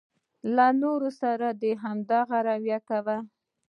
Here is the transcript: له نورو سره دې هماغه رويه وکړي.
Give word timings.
له 0.55 0.67
نورو 0.81 1.09
سره 1.21 1.47
دې 1.61 1.71
هماغه 1.83 2.37
رويه 2.47 2.77
وکړي. 2.81 3.17